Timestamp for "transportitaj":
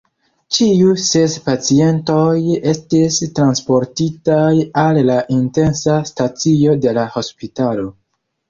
3.41-4.49